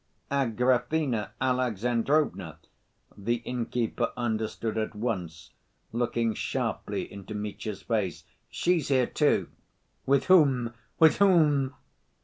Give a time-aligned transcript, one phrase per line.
[0.31, 2.57] "Agrafena Alexandrovna?"
[3.15, 5.51] The inn‐keeper understood at once,
[5.91, 8.23] looking sharply into Mitya's face.
[8.49, 9.49] "She's here, too..."
[10.07, 10.73] "With whom?
[10.97, 11.75] With whom?"